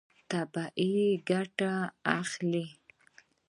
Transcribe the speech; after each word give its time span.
طبیعي 0.31 1.07
ګټه 1.29 1.73
اخله. 2.17 2.65